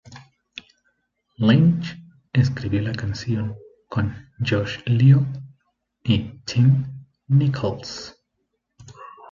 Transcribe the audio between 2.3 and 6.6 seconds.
escribió la canción con Josh Leo y